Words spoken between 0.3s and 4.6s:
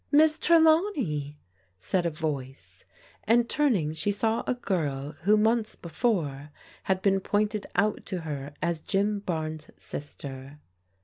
Trelawney," said a voice, and turning she saw a